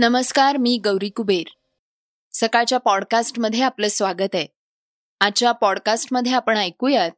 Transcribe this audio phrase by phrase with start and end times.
[0.00, 1.50] नमस्कार मी गौरी कुबेर.
[2.32, 4.46] सकाळच्या पॉडकास्टमध्ये आपलं स्वागत आहे.
[5.20, 7.10] आजच्या पॉडकास्टमध्ये आपण ऐकूयात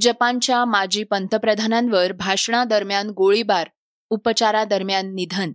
[0.00, 3.68] जपानच्या माजी पंतप्रधानांवर भाषणादरम्यान गोळीबार
[4.10, 5.52] उपचारादरम्यान निधन.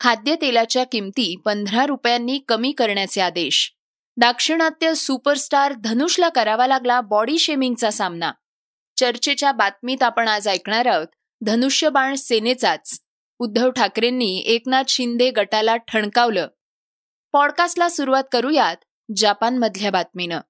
[0.00, 3.74] खाद्यतेलाच्या किमती पंधरा रुपयांनी कमी करण्याचे आदेश.
[4.16, 8.32] दाक्षिणात्य सुपरस्टार धनुषला करावा लागला बॉडी शेमिंगचा सामना.
[8.96, 11.08] चर्चेच्या बातमीत आपण आज ऐकणार आहोत
[11.42, 13.00] धनुष्यबाण सेनेचाच.
[13.40, 16.48] उद्धव ठाकरेंनी एकनाथ शिंदे गटाला ठणकावलं.
[17.32, 18.76] पॉडकास्टला सुरुवात करूयात
[19.16, 20.40] जपानमधल्या बातमीनं.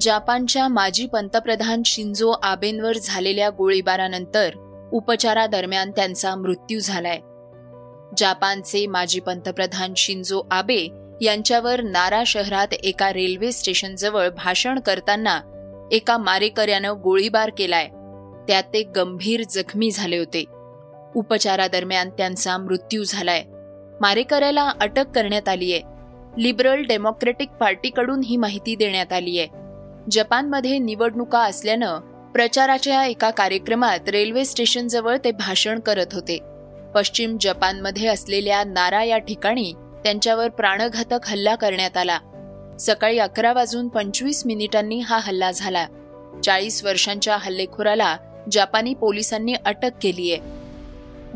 [0.00, 4.50] जपानच्या माजी पंतप्रधान शिंजो आबेंवर झालेल्या गोळीबारानंतर
[4.92, 7.18] उपचारादरम्यान त्यांचा मृत्यू झालाय.
[8.18, 10.88] जापानचे माजी पंतप्रधान शिंजो आबे
[11.20, 15.40] यांच्यावर नारा शहरात एका रेल्वे स्टेशनजवळ भाषण करताना
[15.92, 17.88] एका मारेकऱ्यानं गोळीबार केलाय.
[18.48, 20.44] त्यात ते गंभीर जखमी झाले होते.
[21.14, 23.42] उपचारादरम्यान त्यांचा मृत्यू झालाय.
[24.00, 25.82] मारेकऱ्याला अटक करण्यात आली आहे
[26.42, 29.48] लिबरल डेमोक्रेटिक पार्टीकडून ही माहिती देण्यात आली आहे
[30.10, 32.00] जपानमध्ये निवडणुका असल्यानं
[32.32, 36.38] प्रचाराच्या एका कार्यक्रमात रेल्वे स्टेशनजवळ ते भाषण करत होते.
[36.94, 39.72] पश्चिम जपानमध्ये असलेल्या नारा या ठिकाणी
[40.04, 42.18] त्यांच्यावर प्राणघातक हल्ला करण्यात आला.
[42.80, 45.86] सकाळी अकरा वाजून पंचवीस मिनिटांनी हा हल्ला झाला.
[46.44, 48.16] चाळीस वर्षांच्या हल्लेखोराला
[48.52, 50.63] जपानी पोलिसांनी अटक केली आहे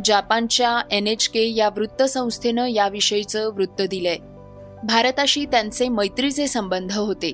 [0.05, 4.17] जापानच्या एन एच के या वृत्तसंस्थेनं याविषयीचं वृत्त दिलंय.
[4.85, 7.33] भारताशी त्यांचे मैत्रीचे संबंध होते.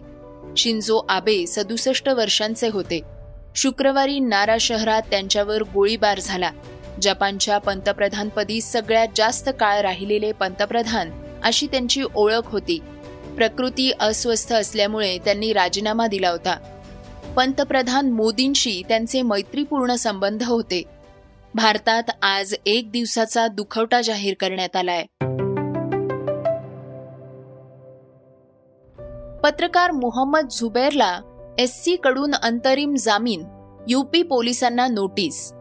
[0.56, 3.00] शिंजो आबे सदुसष्ट वर्षांचे होते.
[3.56, 6.50] शुक्रवारी नारा शहरात त्यांच्यावर गोळीबार झाला.
[7.02, 11.10] जपानच्या पंतप्रधानपदी सगळ्यात जास्त काळ राहिलेले पंतप्रधान
[11.44, 12.78] अशी त्यांची ओळख होती.
[13.36, 16.56] प्रकृती अस्वस्थ असल्यामुळे त्यांनी राजीनामा दिला होता.
[17.36, 20.82] पंतप्रधान मोदींशी त्यांचे मैत्रीपूर्ण संबंध होते.
[21.54, 25.02] भारतात आज एक दिवसाचा दुखवटा जाहीर करण्यात आलाय.
[29.42, 31.20] पत्रकार मोहम्मद झुबैरला
[31.58, 33.44] एससी कडून अंतरिम जामीन
[33.88, 35.52] युपी पोलिसांना नोटीस.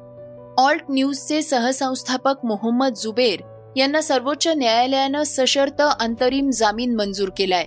[0.57, 3.39] ऑल्ट न्यूजचे सहसंस्थापक मोहम्मद जुबेर
[3.77, 7.65] यांना सर्वोच्च न्यायालयानं सशर्त अंतरिम जामीन मंजूर केलाय.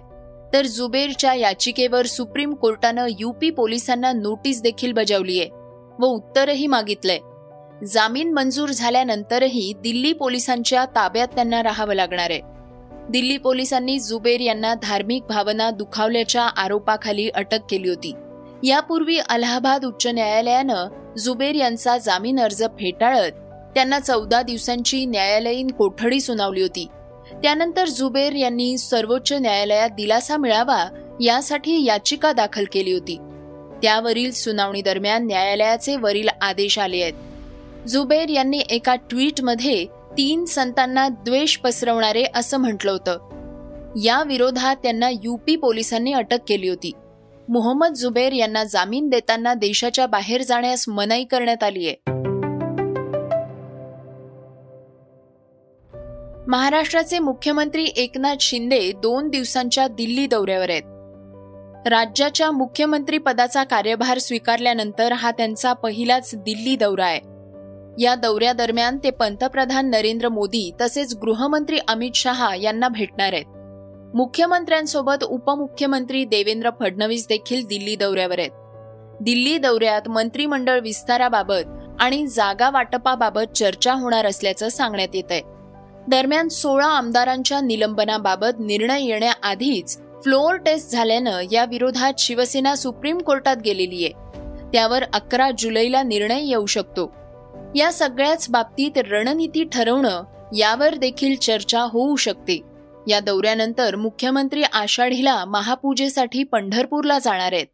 [0.53, 5.45] तर जुबेरच्या याचिकेवर सुप्रीम कोर्टानं युपी पोलिसांना नोटीस देखील बजावलीय
[5.99, 7.19] व उत्तरही मागितलंय.
[7.85, 12.41] जामीन मंजूर झाल्यानंतरही दिल्ली पोलिसांच्या ताब्यात त्यांना राहावं लागणार आहे.
[13.11, 18.13] दिल्ली पोलिसांनी जुबेर यांना धार्मिक भावना दुखावल्याच्या आरोपाखाली अटक केली होती.
[18.63, 20.87] यापूर्वी अलाहाबाद उच्च न्यायालयानं
[21.19, 23.33] जुबेर यांचा जामीन अर्ज फेटाळत
[23.75, 26.87] त्यांना चौदा दिवसांची न्यायालयीन कोठडी सुनावली होती.
[27.43, 30.85] त्यानंतर जुबेर यांनी सर्वोच्च न्यायालयात दिलासा मिळावा
[31.21, 33.17] यासाठी याचिका दाखल केली होती.
[33.83, 37.13] त्यावरील सुनावणी दरम्यान न्यायालयाचे वरील आदेश आले आहेत.
[37.89, 39.87] जुबेर यांनी एका ट्विटमध्ये
[40.19, 43.19] तीन संतांना द्वेष पसरवणारे असं म्हटलं होतं.
[44.03, 46.93] या विरोधात त्यांना यूपी पोलिसांनी अटक केली होती.
[47.49, 52.13] मोहम्मद जुबेर यांना जामीन देताना देशाच्या बाहेर जाण्यास मनाई करण्यात आली आहे.
[56.49, 60.83] महाराष्ट्राचे मुख्यमंत्री एकनाथ शिंदे दोन दिवसांच्या दिल्ली दौऱ्यावर आहेत.
[61.89, 67.36] राज्याच्या मुख्यमंत्री पदाचा कार्यभार स्वीकारल्यानंतर हा त्यांचा पहिलाच दिल्ली दौरा आहे.
[67.99, 73.45] या दौऱ्यादरम्यान ते पंतप्रधान नरेंद्र मोदी तसेच गृहमंत्री अमित शहा यांना भेटणार आहेत.
[74.17, 78.51] मुख्यमंत्र्यांसोबत उपमुख्यमंत्री देवेंद्र फडणवीस देखील दिल्ली दौऱ्यावर आहेत.
[79.21, 81.69] दिल्ली दौऱ्यात मंत्रिमंडळ विस्ताराबाबत
[82.01, 85.43] आणि जागा वाटपाबाबत चर्चा होणार असल्याचं सांगण्यात येत आहे.
[86.09, 94.05] दरम्यान सोळा आमदारांच्या निलंबनाबाबत निर्णय येण्याआधीच फ्लोअर टेस्ट झाल्यानं या विरोधात शिवसेना सुप्रीम कोर्टात गेलेली
[94.05, 94.13] आहे.
[94.73, 97.26] त्यावर अकरा जुलैला निर्णय येऊ शकतो.
[97.77, 100.23] या सगळ्याच बाबतीत रणनीती ठरवणं
[100.57, 102.61] यावर देखील चर्चा होऊ शकते.
[103.09, 107.67] या दौऱ्यानंतर मुख्यमंत्री आषाढीला महापूजेसाठी पंढरपूरला जाणार आहेत.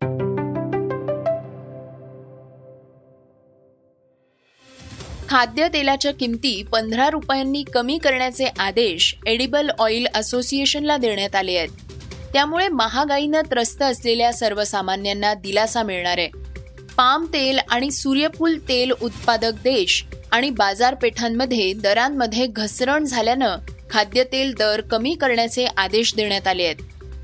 [5.28, 11.68] खाद्यतेलाच्या किमती पंधरा रुपयांनी कमी करण्याचे आदेश एडिबल ऑइल असोसिएशनला देण्यात आले आहेत.
[12.32, 16.51] त्यामुळे महागाईनं त्रस्त असलेल्या सर्वसामान्यांना दिलासा मिळणार आहे.
[16.96, 23.56] पाम तेल आणि सूर्यफूल तेल उत्पादक देश आणि बाजारपेठांमध्ये दरांमध्ये घसरण झाल्यानं
[23.90, 26.76] खाद्यतेल दर कमी करण्याचे आदेश देण्यात आले आहेत.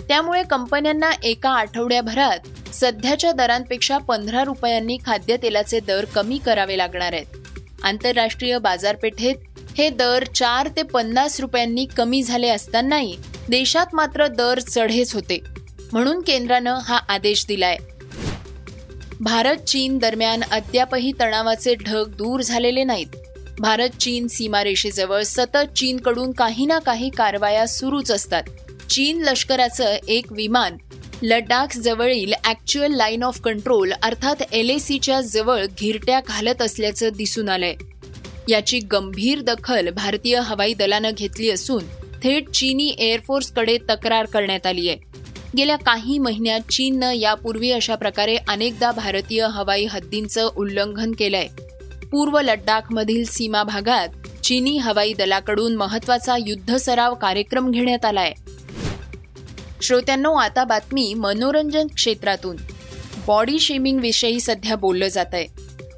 [0.09, 7.26] त्यामुळे कंपन्यांना एका आठवड्याभरात सध्याच्या दरांपेक्षा पंधरा रुपयांनी खाद्यतेलाचे दर कमी करावे लागणार आहेत.
[7.82, 9.37] आंतरराष्ट्रीय बाजारपेठेत
[9.79, 13.17] हे दर चार ते पन्नास रुपयांनी कमी झाले असतानाही
[13.49, 15.38] देशात मात्र दर चढेच होते.
[15.93, 17.76] म्हणून केंद्रानं हा आदेश दिलाय.
[19.20, 23.17] भारत चीन दरम्यान अद्यापही तणावाचे ढग दूर झालेले नाहीत.
[23.61, 28.43] भारत चीन सीमारेषेजवळ सतत चीनकडून काही ना काही कारवाया सुरूच असतात.
[28.91, 30.76] चीन लष्कराचं एक विमान
[31.23, 37.49] लडाख जवळील ॲक्च्युअल लाईन ऑफ कंट्रोल अर्थात एल ए सीच्या जवळ घिरट्या घालत असल्याचं दिसून
[37.49, 37.75] आलंय.
[38.49, 41.85] याची गंभीर दखल भारतीय हवाई दलानं घेतली असून
[42.23, 48.91] थेट चीनी एअरफोर्सकडे तक्रार करण्यात आली आहे गेल्या काही महिन्यात चीननं यापूर्वी अशा प्रकारे अनेकदा
[48.93, 51.47] भारतीय हवाई हद्दींचं उल्लंघन केलंय.
[52.12, 54.09] पूर्व लडाखमधील सीमा भागात
[54.43, 58.33] चीनी हवाई दलाकडून महत्त्वाचा युद्ध सराव कार्यक्रम घेण्यात आलाय.
[59.83, 62.56] श्रोत्यांनो आता बातमी मनोरंजन क्षेत्रातून.
[63.27, 65.47] बॉडी शेमिंग विषयी सध्या बोललं जात आहे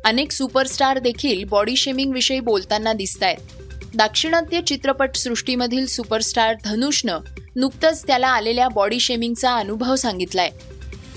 [0.05, 3.37] अनेक सुपरस्टार देखील बॉडी शेमिंग विषयी बोलताना दिसत आहेत
[3.95, 7.19] दाक्षिणात्य चित्रपटसृष्टीमधील सुपरस्टार धनुषनं
[7.57, 10.51] नुकतंच त्याला आलेल्या बॉडी शेमिंगचा अनुभव सांगितलाय.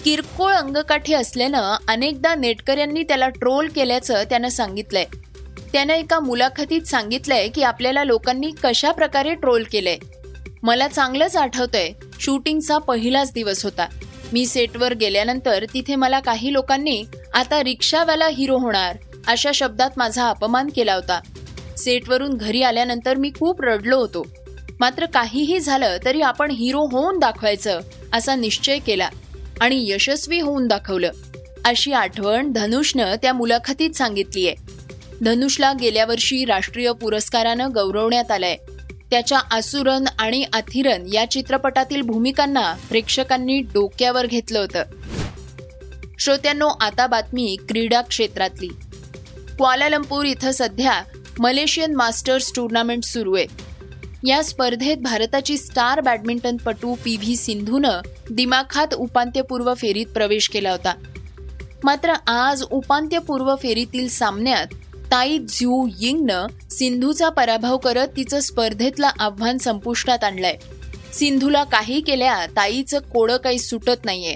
[0.04, 5.06] किरकोळ अंगकाठी असल्यानं अनेकदा नेटकऱ्यांनी त्याला ट्रोल केल्याचं त्यानं सांगितलंय.
[5.74, 9.98] त्यानं एका मुलाखतीत सांगितलंय की आपल्याला लोकांनी कशा प्रकारे ट्रोल केलंय.
[10.64, 13.88] मला चांगलंच आठवतंय शूटिंगचा पहिलाच दिवस होता.
[14.34, 17.04] मी सेटवर गेल्यानंतर तिथे मला काही लोकांनी
[17.34, 18.98] आता रिक्षावाला हिरो होणार
[19.28, 21.20] अशा शब्दात माझा अपमान केला होता.
[21.78, 24.28] सेटवरून घरी आल्यानंतर मी खूप रडलो होतो.
[24.84, 27.80] मात्र काहीही झालं तरी आपण हिरो होऊन दाखवायचं
[28.14, 29.10] असा निश्चय केला
[29.62, 31.12] आणि यशस्वी होऊन दाखवलं.
[31.66, 34.54] अशी आठवण धनुषनं त्या मुलाखतीत सांगितलीय.
[35.22, 38.56] धनुषला गेल्या वर्षी राष्ट्रीय पुरस्कारानं गौरवण्यात आलंय.
[39.12, 44.84] त्याच्या आसुरन आणि अथिरन या चित्रपटातील भूमिकांना प्रेक्षकांनी डोक्यावर घेतलं होतं.
[46.20, 48.70] श्रोत्यांनो आता बातमी क्रीडा क्षेत्रातली.
[49.58, 51.04] क्वालालंपूर इथं सध्या
[51.40, 53.73] मलेशियन मास्टर्स टुर्नामेंट सुरू आहे.
[54.24, 60.94] या स्पर्धेत भारताची स्टार बॅडमिंटनपटू पी व्ही सिंधूनं दिमाखात उपांत्यपूर्व फेरीत प्रवेश केला होता.
[61.84, 64.66] मात्र आज उपांत्यपूर्व फेरीतील सामन्यात
[65.12, 70.58] ताई झ्यू यिंगनं सिंधूचा पराभव करत तिचं स्पर्धेतलं आव्हान संपुष्टात आणलंय.
[71.14, 74.36] सिंधूला काही केल्या ताईचं कोडं काही सुटत नाहीये.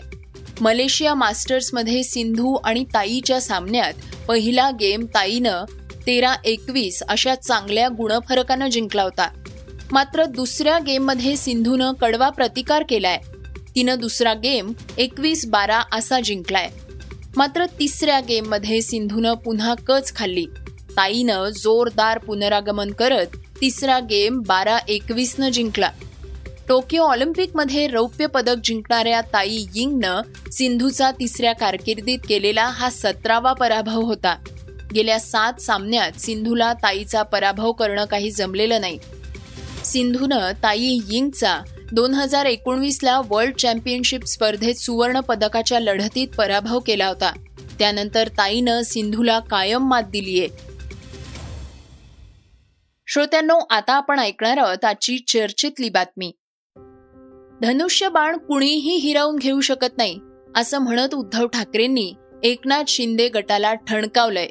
[0.62, 3.94] मलेशिया मास्टर्समध्ये सिंधू आणि ताईच्या सामन्यात
[4.28, 5.66] पहिला गेम ताईनं
[6.08, 9.28] तेरा एकवीस अशा चांगल्या गुणफरकानं जिंकला होता.
[9.92, 13.18] मात्र दुसऱ्या गेममध्ये सिंधूनं कडवा प्रतिकार केलाय.
[13.76, 16.70] तिनं दुसरा गेम एकवीस बारा असा जिंकलाय.
[17.38, 20.46] मात्र तिसऱ्या गेममध्ये सिंधूनं पुन्हा कच खाल्ली.
[20.98, 23.28] ताईनं जोरदार पुनरागमन करत
[23.62, 25.92] तिसरा गेम बारा एकवीसनं जिंकला.
[26.68, 34.36] टोकियो ऑलिम्पिकमध्ये रौप्य पदक जिंकणाऱ्या ताई यिंगनं सिंधूचा तिसऱ्या कारकिर्दीत केलेला हा सतरावा पराभव होता.
[34.96, 39.00] गेल्या सात सामन्यात सिंधूला ताईचा पराभव करणं काही जमलेलं नाही.
[39.88, 41.62] सिंधूनं ताई यिंगचा
[41.92, 47.32] दोन हजार एकोणवीसला वर्ल्ड चॅम्पियनशिप स्पर्धेत सुवर्ण पदकाच्या लढतीत पराभव केला होता.
[47.80, 50.48] त्यानंतर ताईनं सिंधूला कायम मात दिलीये.
[53.08, 56.32] श्रोत्यांनो आता आपण ऐकणार आहोत आजची चर्चेतली बातमी.
[57.62, 60.20] धनुष्य बाण कुणीही हिरावून घेऊ शकत नाही
[60.56, 62.14] असं म्हणत उद्धव ठाकरेंनी
[62.44, 64.48] एकनाथ शिंदे गटाला ठणकावलंय.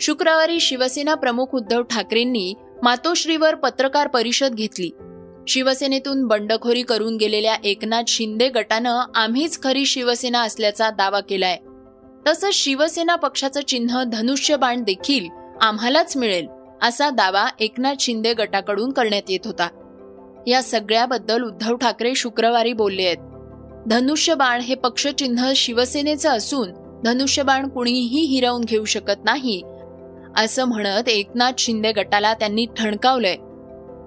[0.00, 4.90] शुक्रवारी शिवसेना प्रमुख उद्धव ठाकरेंनी मातोश्रीवर पत्रकार परिषद घेतली.
[5.48, 11.56] शिवसेनेतून बंडखोरी करून गेलेल्या एकनाथ शिंदे गटानं आम्हीच खरी शिवसेना असल्याचा दावा केलाय.
[12.26, 15.28] तसंच शिवसेना पक्षाचं चिन्ह धनुष्यबाण देखील
[15.60, 16.46] आम्हालाच मिळेल
[16.82, 19.68] असा दावा एकनाथ शिंदे गटाकडून करण्यात येत होता.
[20.46, 23.16] या सगळ्याबद्दल उद्धव ठाकरे शुक्रवारी बोलले आहेत.
[23.86, 26.70] धनुष्यबाण हे पक्षचिन्ह शिवसेनेचं असून
[27.04, 29.62] धनुष्यबाण कुणीही हिरावून घेऊ शकत नाही
[30.36, 33.36] असं म्हणत एकनाथ शिंदे गटाला त्यांनी ठणकावलंय.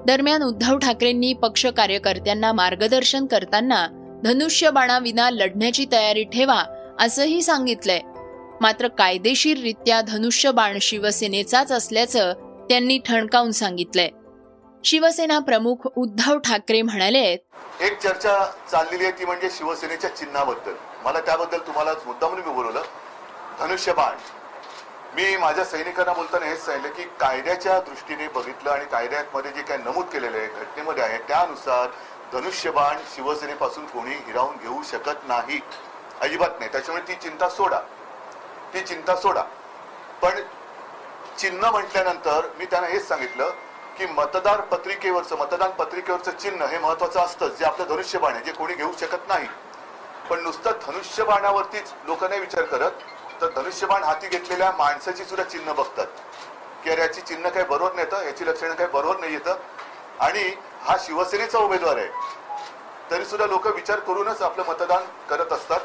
[0.07, 3.88] दरम्यान उद्धव ठाकरेंनी पक्ष कार्यकर्त्यांना मार्गदर्शन करताना
[4.24, 6.63] धनुष्यबाणाविना लढण्याची तयारी ठेवा
[7.00, 8.00] असंही सांगितलंय.
[8.62, 12.33] मात्र कायदेशीररित्या धनुष्यबाण शिवसेनेचाच असल्याचं
[12.69, 14.09] त्यांनी ठणकावून सांगितलंय.
[14.83, 17.19] शिवसेना प्रमुख उद्धव ठाकरे म्हणाले
[17.81, 20.71] एक चर्चा चाललेली आहे ती म्हणजे शिवसेनेच्या चिन्हाबद्दल.
[21.05, 22.81] मला त्याबद्दल तुम्हाला मुद्दाम मी बोलवलं.
[23.59, 24.38] धनुष्यबाण.
[25.19, 30.05] मी माझ्या सैनिकांना बोलताना हेच सांगितलं की कायद्याच्या दृष्टीने बघितलं आणि कायद्यामध्ये जे काही नमूद
[30.05, 31.88] केलेलं आहे घटनेमध्ये आहे त्यानुसार
[32.33, 35.59] धनुष्यबाण शिवसेनेपासून कोणी हिरावून घेऊ शकत नाही.
[36.21, 36.71] अजिबात नाही.
[36.71, 37.79] त्याच्यामुळे ती चिंता सोडा.
[38.73, 39.43] ती चिंता सोडा.
[40.21, 40.39] पण
[41.38, 43.49] चिन्ह म्हटल्यानंतर मी त्यांना हेच सांगितलं
[43.97, 48.73] की मतदार पत्रिकेवरचं मतदान पत्रिकेवरचं चिन्ह हे महत्वाचं असतं जे आपलं धनुष्यबाण आहे जे कोणी
[48.73, 49.47] घेऊ शकत नाही.
[50.29, 52.91] पण नुसतं धनुष्यबाणावरतीच लोक नाही विचार करत.
[53.41, 56.08] तर धनुष्यबाण हाती घेतलेल्या माणसाची सुद्धा चिन्ह बघतात.
[56.84, 59.58] की अरे याची चिन्ह काही बरोबर नाही येतं याची लक्षणं काही बरोबर नाही येतं.
[60.19, 60.43] आणि
[60.81, 62.08] हा शिवसेनेचा उमेदवार आहे.
[63.12, 65.79] तरी सुद्धा लोक विचार करूनच आपलं मतदान करत असतात.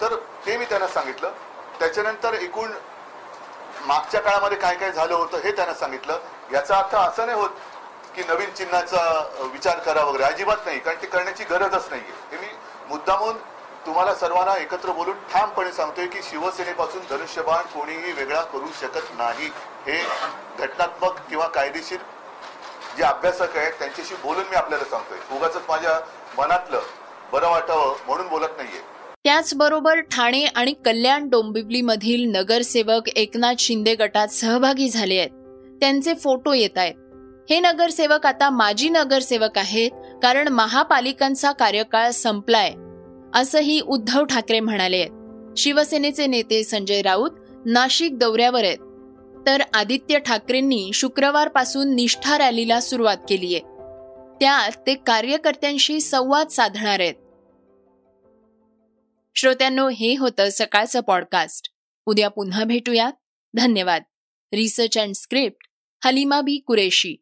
[0.00, 0.14] तर
[0.46, 1.30] ते मी त्यांना सांगितलं.
[1.78, 2.72] त्याच्यानंतर एकूण
[3.86, 6.18] मागच्या काळामध्ये काय काय झालं होतं हे त्यांना सांगितलं.
[6.52, 7.50] याचा अर्थ असं नाही होत
[8.14, 9.02] की नवीन चिन्हाचा
[9.52, 10.24] विचार करा वगैरे.
[10.24, 12.52] अजिबात नाही कारण ते करण्याची गरजच नाही आहे हे मी
[12.88, 13.36] मुद्दामून
[13.86, 19.46] तुम्हाला सर्वांना एकत्र बोलून ठामपणे सांगतोय की शिवसेनेपासून धनुष्यबाण कोणीही वेगळा करू शकत नाही.
[19.86, 19.98] हे
[20.58, 21.98] घटनात्मक किंवा कायदेशीर
[22.98, 25.36] जे अभ्यासक आहेत त्यांच्याशी बोलून मी आपल्याला सांगतोय.
[25.36, 25.98] उगाच माझ्या
[26.38, 26.80] मनातलं
[27.32, 28.80] बरं वाटावं म्हणून बोलत नाहीये.
[29.24, 35.30] त्याचबरोबर ठाणे आणि कल्याण डोंबिवलीमधील नगरसेवक एकनाथ शिंदे गटात सहभागी झाले आहेत.
[35.80, 36.94] त्यांचे फोटो येत आहेत.
[37.50, 39.90] हे नगरसेवक आता माजी नगरसेवक आहेत
[40.22, 42.72] कारण महापालिकांचा कार्यकाळ संपलाय.
[43.34, 44.96] असंही उद्धव ठाकरे म्हणाले.
[44.96, 47.30] आहेत शिवसेनेचे नेते संजय राऊत
[47.66, 48.78] नाशिक दौऱ्यावर आहेत.
[49.46, 53.58] तर आदित्य ठाकरेंनी शुक्रवारपासून निष्ठा रॅलीला सुरुवात केलीय
[54.40, 57.14] त्यात ते कार्यकर्त्यांशी संवाद साधणार आहेत.
[59.34, 61.68] श्रोत्यांनो हे होतं सकाळचं पॉडकास्ट
[62.06, 63.12] उद्या पुन्हा भेटूयात.
[63.54, 64.02] धन्यवाद.
[64.52, 65.68] Research and script
[66.04, 67.21] Halima Bi Qureshi.